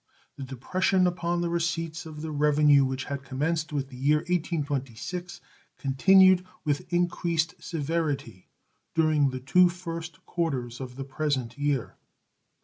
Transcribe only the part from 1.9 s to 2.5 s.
of the